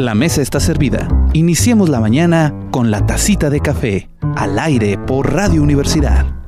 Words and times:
La 0.00 0.14
mesa 0.14 0.40
está 0.40 0.60
servida. 0.60 1.08
Iniciemos 1.34 1.90
la 1.90 2.00
mañana 2.00 2.54
con 2.70 2.90
la 2.90 3.04
tacita 3.04 3.50
de 3.50 3.60
café, 3.60 4.08
al 4.34 4.58
aire 4.58 4.96
por 4.96 5.34
Radio 5.34 5.62
Universidad. 5.62 6.39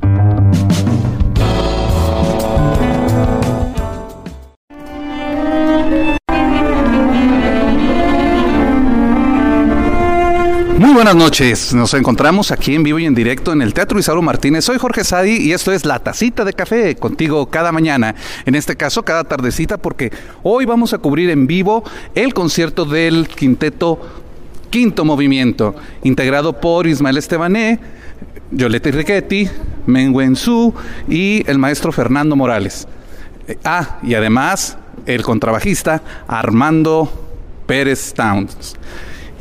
Muy 10.92 10.98
buenas 11.04 11.16
noches, 11.16 11.72
nos 11.72 11.94
encontramos 11.94 12.50
aquí 12.50 12.74
en 12.74 12.82
vivo 12.82 12.98
y 12.98 13.06
en 13.06 13.14
directo 13.14 13.50
en 13.50 13.62
el 13.62 13.72
Teatro 13.72 13.98
Isauro 13.98 14.20
Martínez. 14.20 14.66
Soy 14.66 14.76
Jorge 14.76 15.04
Sadi 15.04 15.38
y 15.38 15.52
esto 15.52 15.72
es 15.72 15.86
La 15.86 16.00
Tacita 16.00 16.44
de 16.44 16.52
Café, 16.52 16.96
contigo 16.96 17.46
cada 17.46 17.72
mañana, 17.72 18.14
en 18.44 18.54
este 18.54 18.76
caso 18.76 19.02
cada 19.02 19.24
tardecita, 19.24 19.78
porque 19.78 20.12
hoy 20.42 20.66
vamos 20.66 20.92
a 20.92 20.98
cubrir 20.98 21.30
en 21.30 21.46
vivo 21.46 21.82
el 22.14 22.34
concierto 22.34 22.84
del 22.84 23.26
quinteto 23.26 24.00
Quinto 24.68 25.06
Movimiento, 25.06 25.74
integrado 26.02 26.60
por 26.60 26.86
Ismael 26.86 27.16
Estebané, 27.16 27.80
Yoleta 28.50 28.90
Riquetti, 28.90 29.48
Menguen 29.86 30.36
Su 30.36 30.74
y 31.08 31.42
el 31.50 31.56
maestro 31.56 31.90
Fernando 31.90 32.36
Morales. 32.36 32.86
Eh, 33.48 33.56
Ah, 33.64 33.98
y 34.02 34.12
además 34.12 34.76
el 35.06 35.22
contrabajista 35.22 36.02
Armando 36.28 37.10
Pérez 37.66 38.12
Towns. 38.12 38.76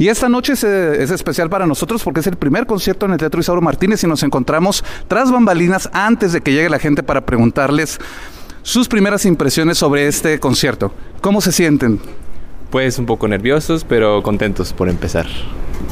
Y 0.02 0.10
esta 0.10 0.30
noche 0.30 0.54
es, 0.54 0.64
eh, 0.64 1.04
es 1.04 1.12
especial 1.12 1.48
para 1.48 1.68
nosotros 1.68 2.04
porque 2.04 2.22
es 2.22 2.26
el 2.26 2.36
primer 2.36 2.66
concierto 2.66 3.06
en 3.06 3.12
el 3.12 3.20
Teatro 3.20 3.40
Isauro 3.40 3.62
Martínez 3.62 4.04
y 4.04 4.08
nos 4.08 4.24
encontramos 4.24 4.84
tras 5.08 5.32
bambalinas 5.32 5.92
antes 5.94 6.34
de 6.34 6.42
que 6.42 6.54
llegue 6.54 6.72
la 6.72 6.80
gente 6.80 7.04
para 7.04 7.22
preguntarles 7.22 8.00
sus 8.64 8.88
primeras 8.88 9.28
impresiones 9.28 9.78
sobre 9.78 10.08
este 10.08 10.40
concierto. 10.40 10.92
¿Cómo 11.22 11.40
se 11.40 11.52
sienten? 11.52 12.00
Pues 12.72 12.98
un 12.98 13.06
poco 13.06 13.28
nerviosos, 13.28 13.84
pero 13.84 14.24
contentos 14.24 14.74
por 14.74 14.90
empezar. 14.90 15.28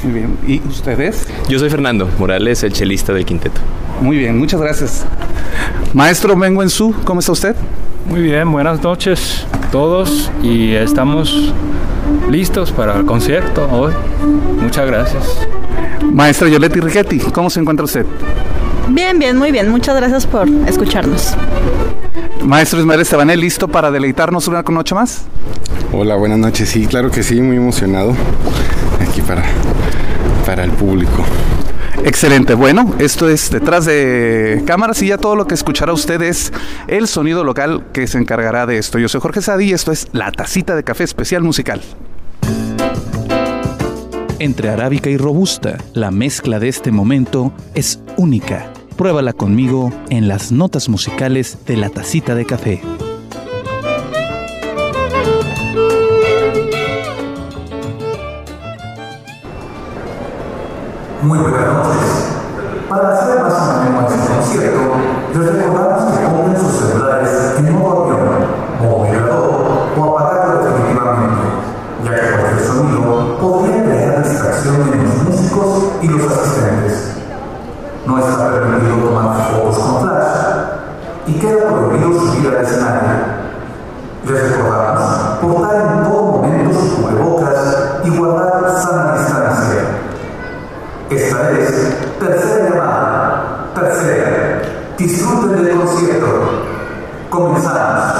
Muy 0.03 0.13
bien. 0.13 0.37
¿Y 0.47 0.59
ustedes? 0.67 1.27
Yo 1.49 1.59
soy 1.59 1.69
Fernando 1.69 2.09
Morales, 2.17 2.63
el 2.63 2.71
chelista 2.71 3.13
del 3.13 3.25
quinteto. 3.25 3.59
Muy 4.01 4.17
bien, 4.17 4.37
muchas 4.37 4.61
gracias. 4.61 5.05
Maestro 5.93 6.37
Bengo 6.37 6.67
Su, 6.69 6.95
¿cómo 7.03 7.19
está 7.19 7.33
usted? 7.33 7.55
Muy 8.07 8.21
bien, 8.21 8.49
buenas 8.51 8.81
noches 8.81 9.45
a 9.51 9.69
todos 9.71 10.31
y 10.41 10.71
estamos 10.71 11.53
listos 12.29 12.71
para 12.71 12.97
el 12.97 13.05
concierto 13.05 13.67
hoy. 13.71 13.93
Muchas 14.61 14.87
gracias. 14.87 15.47
Maestra 16.13 16.47
Yoletti 16.47 16.79
Riquetti, 16.79 17.19
¿cómo 17.19 17.49
se 17.49 17.59
encuentra 17.59 17.83
usted? 17.83 18.05
Bien, 18.89 19.19
bien, 19.19 19.37
muy 19.37 19.51
bien. 19.51 19.69
Muchas 19.69 19.95
gracias 19.95 20.25
por 20.25 20.47
escucharnos. 20.67 21.35
Maestro 22.43 22.79
Ismael 22.79 23.01
Estebané, 23.01 23.37
¿listo 23.37 23.67
para 23.67 23.91
deleitarnos 23.91 24.47
una 24.47 24.63
noche 24.63 24.95
más? 24.95 25.25
Hola, 25.93 26.15
buenas 26.15 26.39
noches. 26.39 26.69
Sí, 26.69 26.87
claro 26.87 27.11
que 27.11 27.21
sí, 27.21 27.39
muy 27.41 27.57
emocionado 27.57 28.15
aquí 28.99 29.21
para, 29.21 29.43
para 30.45 30.63
el 30.63 30.71
público. 30.71 31.23
Excelente. 32.03 32.53
Bueno, 32.55 32.95
esto 32.97 33.29
es 33.29 33.51
detrás 33.51 33.85
de 33.85 34.63
cámaras 34.65 35.01
y 35.01 35.07
ya 35.07 35.17
todo 35.17 35.35
lo 35.35 35.45
que 35.45 35.53
escuchará 35.53 35.93
usted 35.93 36.21
es 36.21 36.51
el 36.87 37.07
sonido 37.07 37.43
local 37.43 37.85
que 37.93 38.07
se 38.07 38.17
encargará 38.17 38.65
de 38.65 38.77
esto. 38.77 38.97
Yo 38.97 39.09
soy 39.09 39.21
Jorge 39.21 39.41
Sadi 39.41 39.65
y 39.65 39.73
esto 39.73 39.91
es 39.91 40.07
La 40.13 40.31
Tacita 40.31 40.75
de 40.75 40.83
Café 40.83 41.03
Especial 41.03 41.43
Musical. 41.43 41.81
Entre 44.39 44.69
arábica 44.69 45.09
y 45.09 45.17
robusta, 45.17 45.77
la 45.93 46.11
mezcla 46.11 46.59
de 46.59 46.69
este 46.69 46.91
momento 46.91 47.51
es 47.75 47.99
única. 48.15 48.71
Pruébala 48.99 49.31
conmigo 49.31 49.93
en 50.09 50.27
las 50.27 50.51
notas 50.51 50.89
musicales 50.89 51.59
de 51.65 51.77
La 51.77 51.89
Tacita 51.89 52.35
de 52.35 52.45
Café. 52.45 52.81
Muy 61.21 61.37
buenas 61.37 61.73
noches. 61.75 62.27
Para 62.89 63.13
hacer 63.13 63.41
más 63.41 63.53
ameno 63.53 64.05
este 64.05 64.33
concierto, 64.33 64.79
les 65.33 65.53
recordamos 65.53 66.19
que 66.19 66.25
pongan 66.25 66.59
sus 66.59 66.73
celulares 66.73 67.53
en 67.57 67.79
modo 67.79 68.03
avión, 68.03 68.29
modo 68.81 69.03
vibrador 69.05 69.61
o 69.97 70.17
apagado 70.17 70.61
definitivamente, 70.61 71.47
ya 72.03 72.15
que 72.15 72.41
cualquier 72.41 72.67
sonido 72.67 73.37
podría 73.39 73.81
crear 73.81 74.23
distracción 74.27 74.91
en 74.91 75.05
los 75.05 75.23
músicos 75.23 75.83
y 76.01 76.07
los 76.09 76.37
asistentes. 76.37 77.08
Fotos 79.39 79.79
con 79.79 80.01
flash 80.01 80.39
y 81.27 81.33
queda 81.33 81.69
prohibido 81.69 82.19
subir 82.19 82.55
al 82.55 82.65
escenario. 82.65 83.39
Les 84.25 84.51
recordamos 84.51 85.05
portar 85.41 85.75
en 85.75 86.03
todo 86.03 86.23
momento 86.23 86.79
sus 86.79 86.93
cubrebocas 86.93 87.75
y 88.03 88.17
guardar 88.17 88.71
sana 88.81 89.13
distancia. 89.17 89.81
Esta 91.09 91.51
es 91.51 92.19
tercera 92.19 92.69
llamada. 92.69 93.65
Tercera. 93.75 94.61
Disfruten 94.97 95.63
del 95.63 95.79
concierto. 95.79 96.25
Comenzamos. 97.29 98.13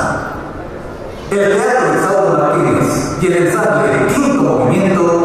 El 1.31 1.51
Teatro 1.51 1.91
de 1.91 2.07
Saulo 2.07 2.39
Martínez 2.39 3.17
y 3.21 3.27
el 3.27 3.47
ensamble 3.47 4.07
Quinto 4.15 4.41
Movimiento 4.41 5.18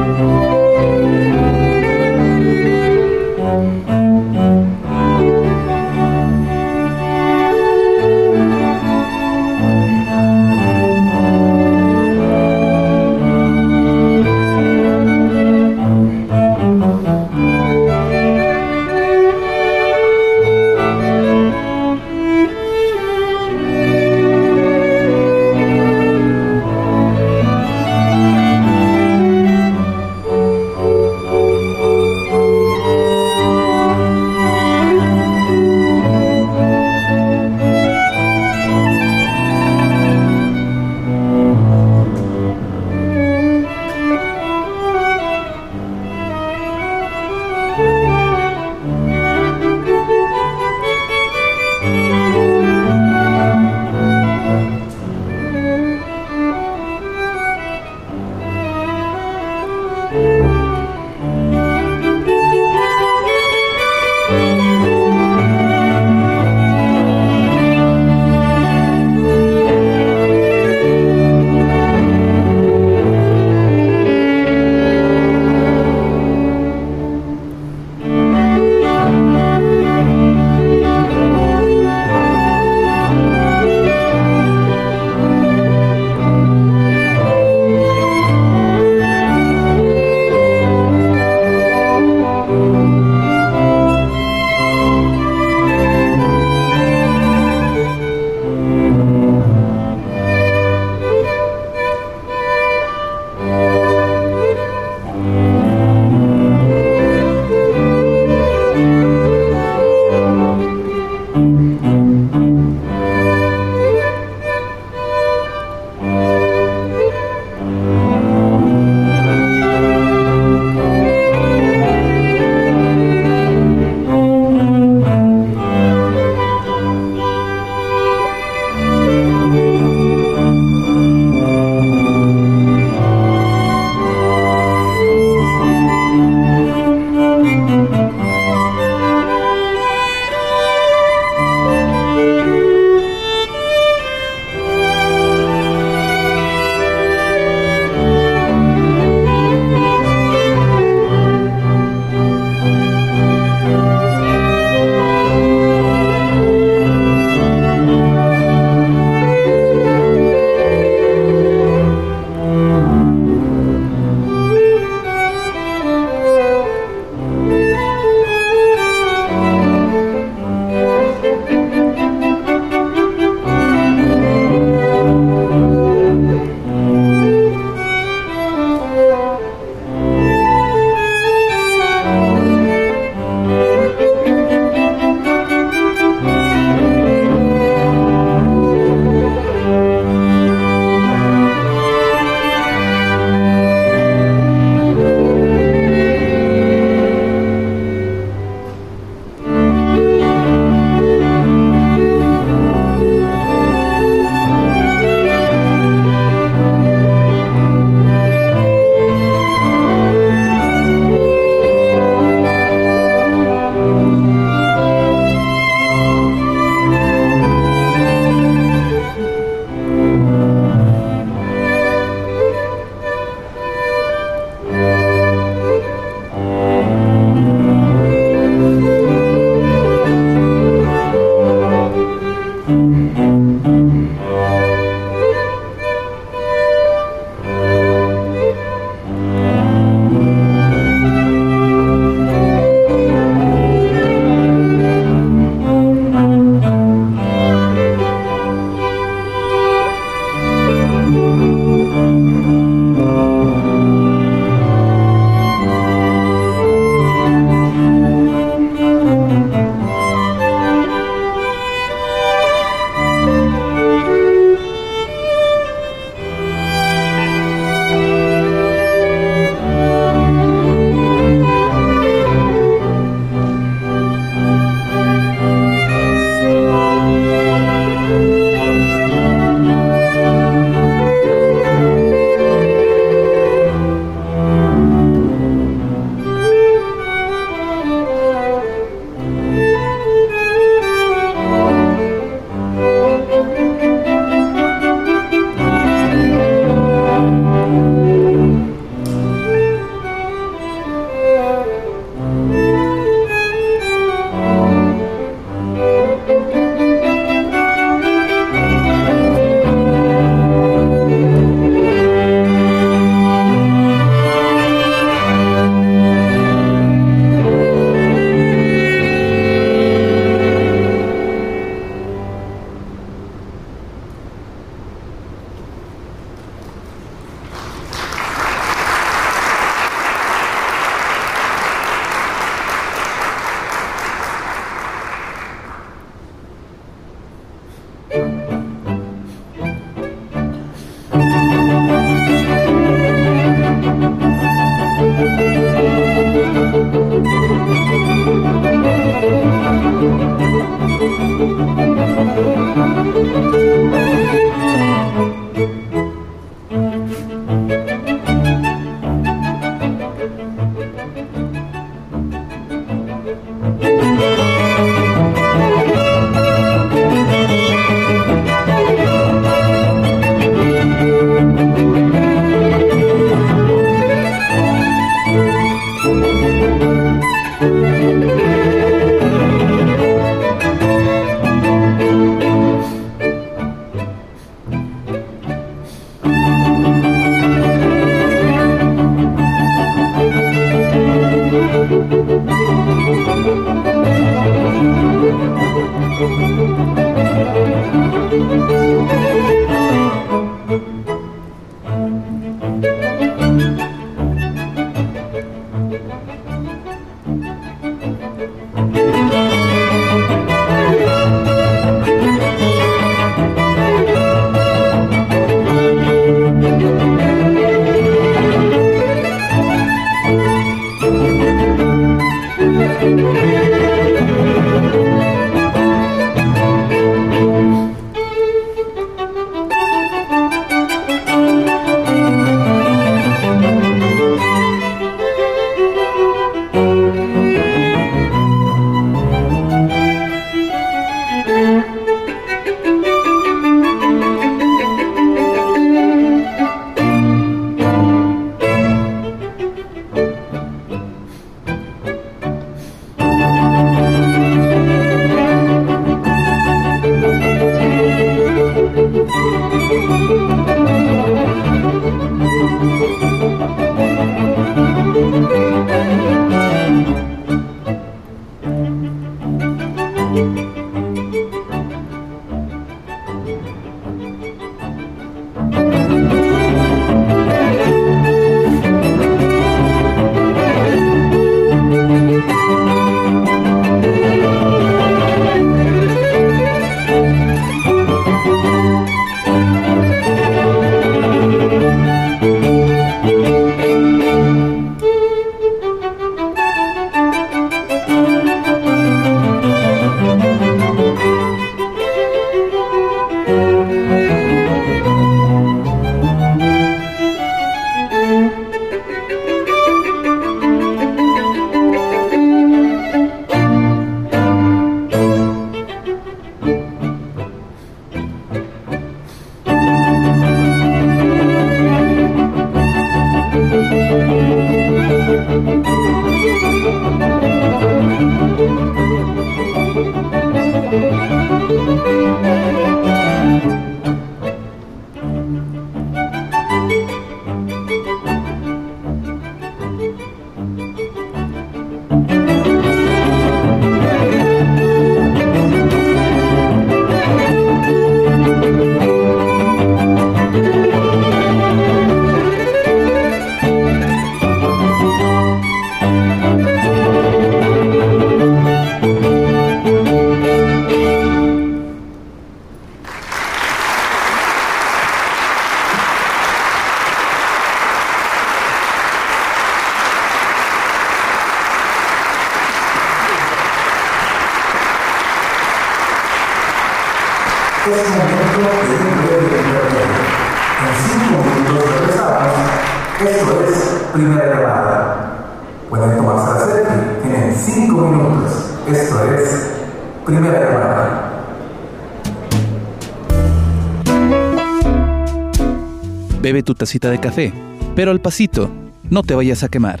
tacita 596.80 597.10
de 597.10 597.20
café, 597.20 597.52
pero 597.94 598.10
al 598.10 598.22
pasito, 598.22 598.70
no 599.10 599.22
te 599.22 599.34
vayas 599.34 599.62
a 599.62 599.68
quemar. 599.68 600.00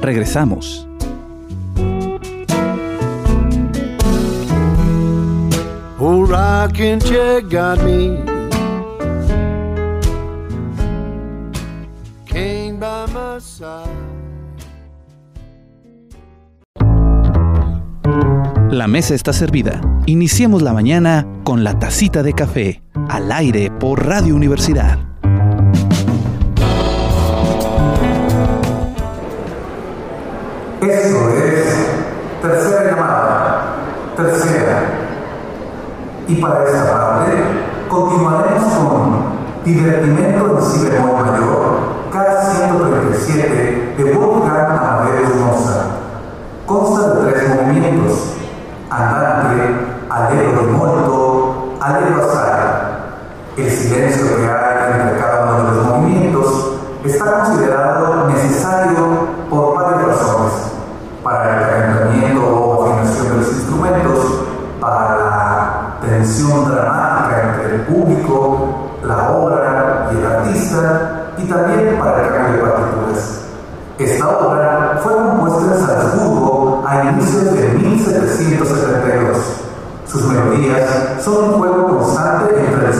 Regresamos. 0.00 0.88
Old 6.00 6.28
rocking 6.28 6.98
chair 6.98 7.42
got 7.42 7.80
me. 7.84 8.24
Came 12.26 12.80
by 12.80 13.06
my 13.12 13.40
side. 13.40 13.86
La 18.72 18.88
mesa 18.88 19.14
está 19.14 19.32
servida. 19.32 19.80
Iniciemos 20.06 20.62
la 20.62 20.72
mañana 20.72 21.24
con 21.44 21.62
la 21.62 21.78
tacita 21.78 22.24
de 22.24 22.32
café, 22.32 22.82
al 23.08 23.30
aire 23.30 23.70
por 23.70 24.04
Radio 24.04 24.34
Universidad. 24.34 25.05
Esto 30.88 31.30
es 31.30 31.66
tercera 32.40 32.90
llamada, 32.90 33.74
tercera. 34.14 34.82
Y 36.28 36.36
para 36.36 36.64
esta 36.64 36.92
parte 36.92 37.32
continuaremos 37.88 38.72
con 38.74 39.36
Divertimento 39.64 40.58
en 40.58 40.64
Si 40.64 40.88
bemol 40.88 41.26
mayor, 41.26 41.78
K137 42.12 43.96
de 43.96 44.14
Wolfgang 44.14 44.78
Amadeus 44.78 45.34
Mozart. 45.40 45.86
Consta 46.66 47.14
de 47.14 47.32
tres 47.32 47.48
movimientos, 47.48 48.34
andante, 48.88 49.74
allegro 50.08 50.66
di 50.66 50.72
molto, 50.72 51.74
allegro 51.80 52.22
assai. 52.22 52.46
El 53.56 53.70
silencio 53.72 54.36
que 54.36 54.44
hay 54.44 55.00
entre 55.00 55.18
cada 55.18 55.46
uno 55.46 55.70
de 55.70 55.76
los 55.76 55.86
movimientos 55.86 56.72
está 57.04 57.40
considerado 57.40 57.75
y 71.38 71.44
también 71.44 71.98
para 71.98 72.26
el 72.26 72.34
cambio 72.34 72.52
de 72.52 72.70
partituras. 72.70 73.40
Esta 73.98 74.28
obra 74.28 75.00
fue 75.02 75.14
compuesta 75.14 75.74
en 75.74 75.86
Salzburgo 75.86 76.84
a 76.86 77.04
inicios 77.10 77.44
de 77.54 77.68
1772. 77.68 79.38
Sus 80.06 80.22
melodías 80.26 80.88
son 81.24 81.44
un 81.44 81.52
juego 81.54 81.98
constante 81.98 82.54
entre 82.58 82.88
el 82.88 82.94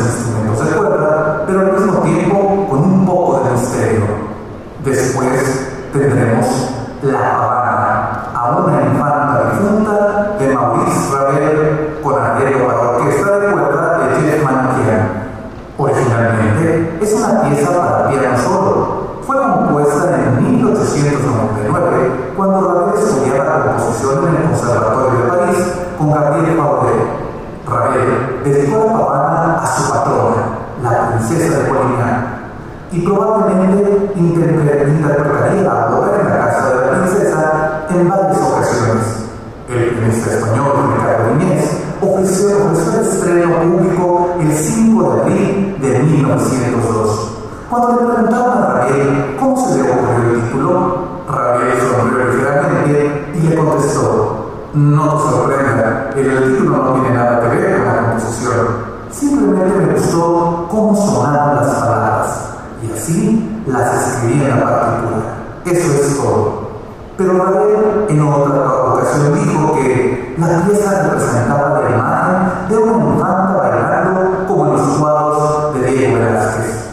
Pero 67.17 67.33
Ravel 67.33 68.07
en 68.11 68.21
otra 68.21 68.93
ocasión 68.93 69.33
dijo 69.33 69.75
que 69.75 70.35
la 70.37 70.67
pieza 70.67 71.03
representaba 71.03 71.81
la 71.81 71.91
imagen 71.91 72.69
de 72.69 72.77
una 72.77 72.93
infanta 72.93 73.57
bailando 73.57 74.47
como 74.47 74.65
los 74.67 74.83
cuadros 74.99 75.75
de 75.75 75.93
Diego 75.93 76.19
Velázquez. 76.19 76.91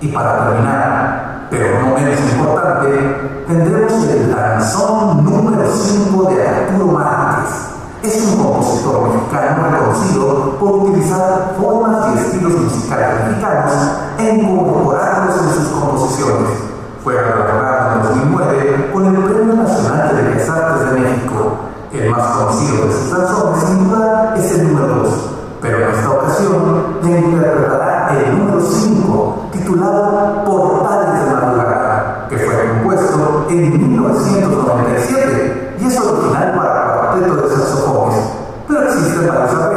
Y 0.00 0.08
para 0.08 0.46
terminar, 0.46 1.48
pero 1.50 1.80
no 1.80 1.94
menos 1.96 2.18
importante, 2.32 3.44
tendremos 3.46 4.04
el 4.08 4.34
danzón 4.34 5.22
número 5.22 5.70
5 5.70 6.30
de 6.30 6.48
Arturo 6.48 6.86
Márquez. 6.86 7.50
Es 8.02 8.24
un 8.28 8.42
compositor 8.42 9.08
mexicano 9.08 9.68
reconocido 9.70 10.56
por 10.58 10.70
utilizar 10.76 11.54
formas 11.60 12.14
y 12.14 12.18
estilos 12.20 12.52
musicales 12.52 13.28
mexicanos 13.28 13.74
e 14.16 14.34
incorporarlos 14.34 15.36
en 15.42 15.54
sus 15.54 15.68
composiciones. 15.68 16.75
Fue 17.06 17.14
galardonado 17.14 17.92
en 17.92 18.02
2009 18.02 18.90
con 18.92 19.06
el 19.06 19.22
Premio 19.22 19.54
Nacional 19.54 20.16
de 20.16 20.22
Bellas 20.24 20.48
Artes 20.48 20.90
de 20.90 20.98
México. 20.98 21.52
El 21.92 22.10
más 22.10 22.32
conocido 22.32 22.86
de 22.86 22.92
sus 22.92 23.10
danzones, 23.12 23.62
sin 23.62 23.88
duda, 23.88 24.34
es 24.36 24.58
el 24.58 24.72
número 24.72 24.94
2, 25.04 25.14
pero 25.62 25.76
en 25.76 25.94
esta 25.94 26.10
ocasión 26.10 26.98
le 27.04 27.20
interpretará 27.20 28.08
el 28.10 28.36
número 28.36 28.60
5, 28.60 29.48
titulado 29.52 30.44
Portales 30.46 31.20
de 31.20 31.30
Madrugada, 31.32 32.26
que 32.28 32.38
fue 32.38 32.70
compuesto 32.70 33.46
en 33.50 33.88
1997 33.88 35.76
y 35.78 35.86
es 35.86 36.00
original 36.00 36.54
para 36.56 36.96
cuarteto 36.96 37.36
de 37.36 37.54
saxofones, 37.54 38.18
pero 38.66 38.82
existen 38.82 39.28
varios 39.28 39.54
arreglos 39.54 39.75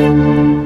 Música 0.00 0.59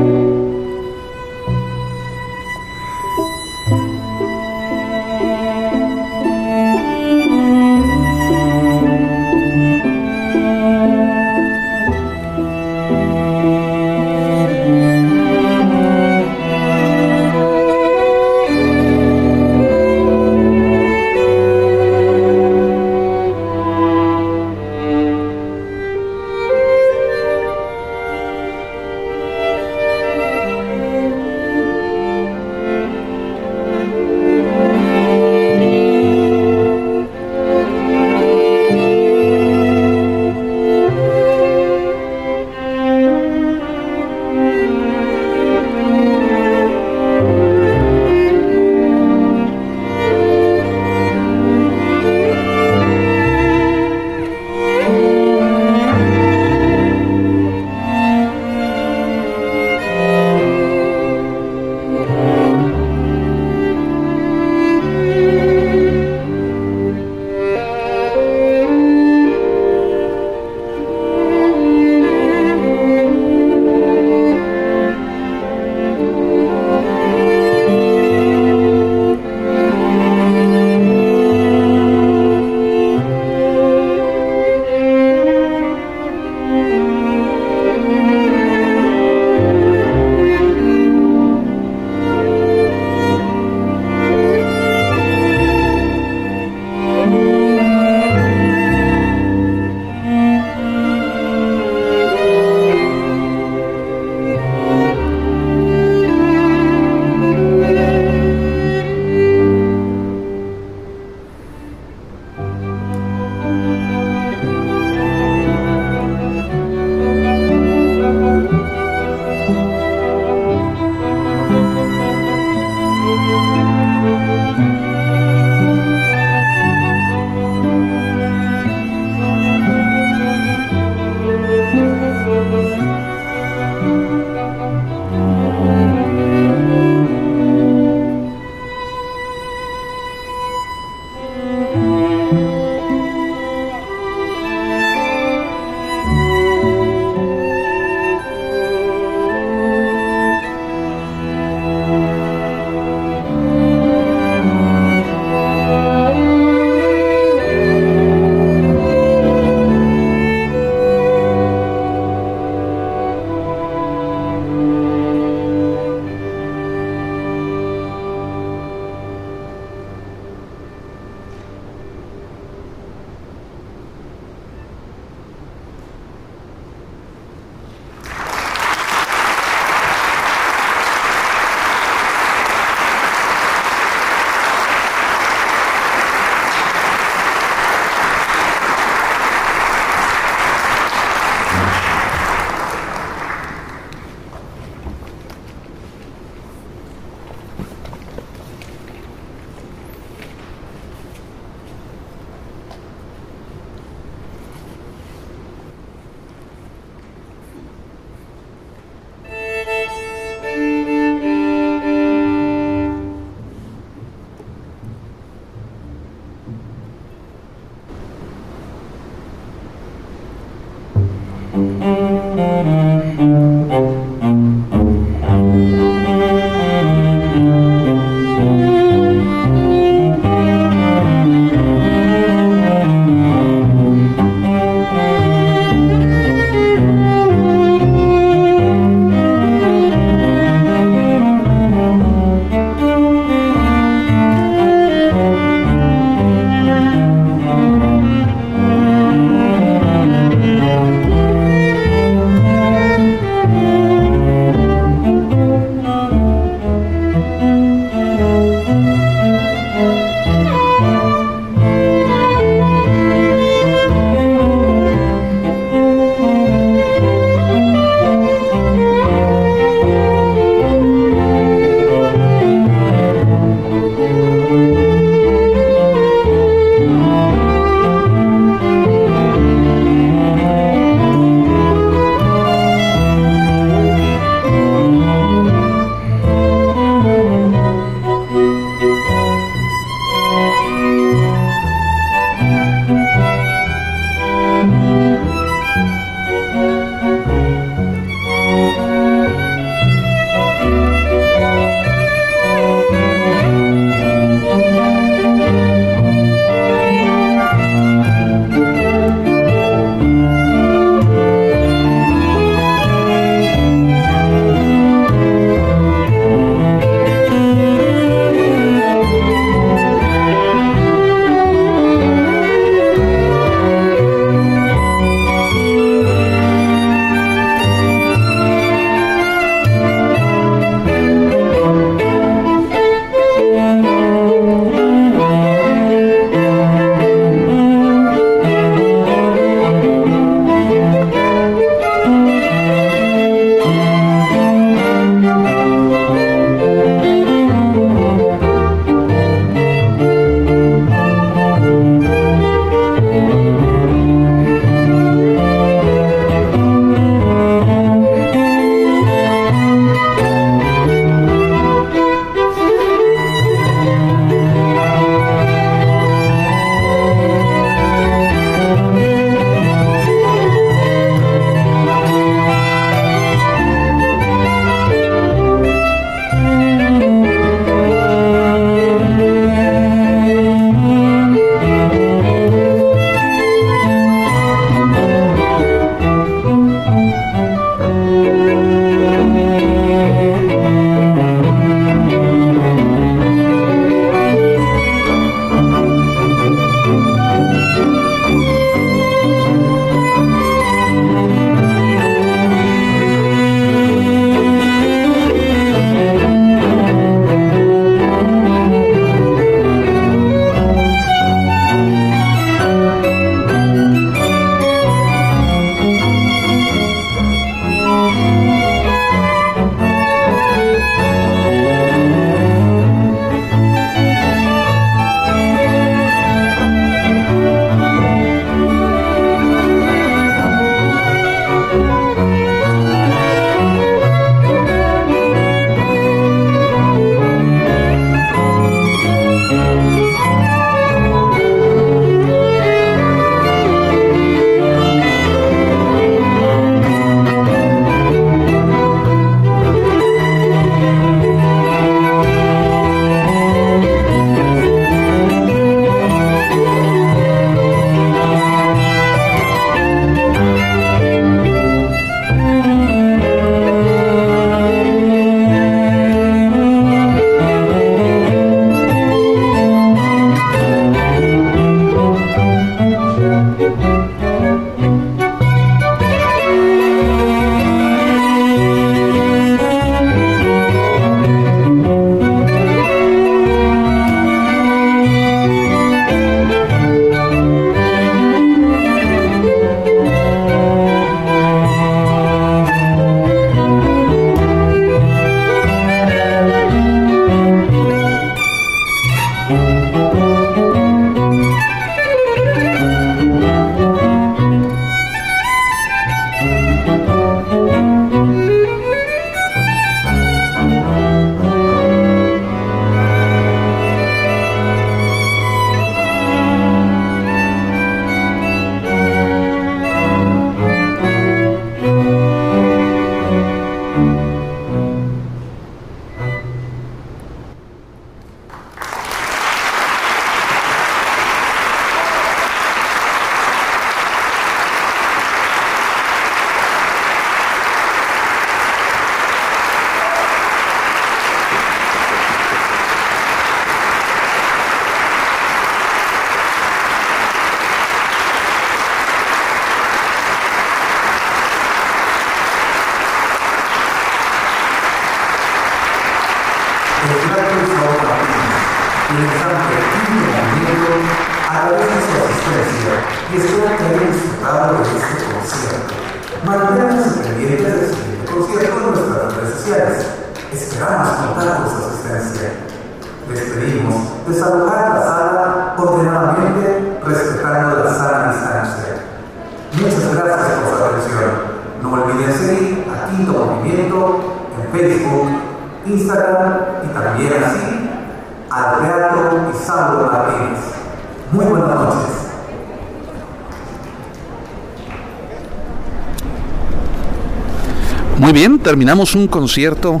terminamos 598.70 599.16
un 599.16 599.26
concierto 599.26 600.00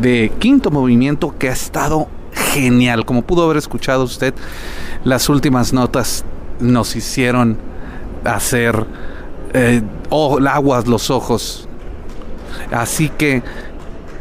de 0.00 0.30
quinto 0.38 0.70
movimiento 0.70 1.34
que 1.36 1.48
ha 1.48 1.52
estado 1.52 2.06
genial. 2.52 3.04
Como 3.04 3.22
pudo 3.22 3.42
haber 3.42 3.56
escuchado 3.56 4.04
usted, 4.04 4.32
las 5.02 5.28
últimas 5.28 5.72
notas 5.72 6.24
nos 6.60 6.94
hicieron 6.94 7.58
hacer 8.22 8.86
eh, 9.52 9.82
oh, 10.10 10.38
aguas 10.46 10.86
los 10.86 11.10
ojos. 11.10 11.68
Así 12.70 13.08
que 13.08 13.42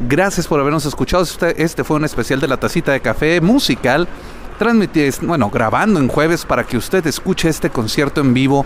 gracias 0.10 0.48
por 0.48 0.60
habernos 0.60 0.88
escuchado. 0.88 1.22
Este, 1.22 1.62
este 1.62 1.84
fue 1.84 1.98
un 1.98 2.06
especial 2.06 2.40
de 2.40 2.48
la 2.48 2.58
tacita 2.58 2.94
de 2.94 3.00
café 3.00 3.42
musical. 3.42 4.08
Transmitir, 4.58 5.14
bueno, 5.22 5.52
grabando 5.52 6.00
en 6.00 6.08
jueves 6.08 6.46
para 6.46 6.64
que 6.64 6.78
usted 6.78 7.06
escuche 7.06 7.48
este 7.48 7.70
concierto 7.70 8.22
en 8.22 8.34
vivo 8.34 8.66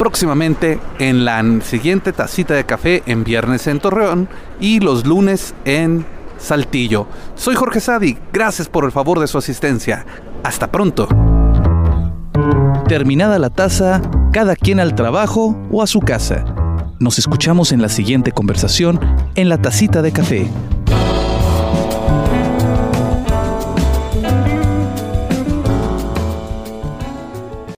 próximamente 0.00 0.80
en 0.98 1.26
la 1.26 1.44
siguiente 1.60 2.14
tacita 2.14 2.54
de 2.54 2.64
café 2.64 3.02
en 3.04 3.22
viernes 3.22 3.66
en 3.66 3.80
Torreón 3.80 4.30
y 4.58 4.80
los 4.80 5.04
lunes 5.04 5.54
en 5.66 6.06
Saltillo. 6.38 7.06
Soy 7.34 7.54
Jorge 7.54 7.80
Sadi, 7.80 8.16
gracias 8.32 8.66
por 8.66 8.86
el 8.86 8.92
favor 8.92 9.20
de 9.20 9.26
su 9.26 9.36
asistencia. 9.36 10.06
Hasta 10.42 10.72
pronto. 10.72 11.06
Terminada 12.88 13.38
la 13.38 13.50
taza, 13.50 14.00
cada 14.32 14.56
quien 14.56 14.80
al 14.80 14.94
trabajo 14.94 15.54
o 15.70 15.82
a 15.82 15.86
su 15.86 16.00
casa. 16.00 16.46
Nos 16.98 17.18
escuchamos 17.18 17.70
en 17.70 17.82
la 17.82 17.90
siguiente 17.90 18.32
conversación 18.32 18.98
en 19.34 19.50
la 19.50 19.58
tacita 19.58 20.00
de 20.00 20.12
café 20.12 20.48